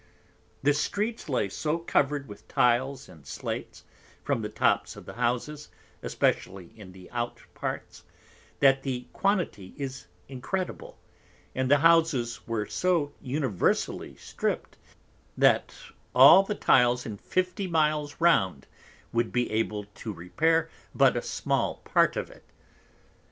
[0.63, 3.83] The Streets lay so covered with Tiles and Slates,
[4.23, 5.69] from the Tops of the Houses,
[6.01, 8.01] especially in the Out parts,
[8.61, 10.97] that the Quantity is incredible:
[11.53, 14.75] and the Houses were so universally stript,
[15.37, 15.75] that
[16.15, 18.65] all the Tiles in Fifty Miles round
[19.13, 22.49] would be able to repair but a small Part of it.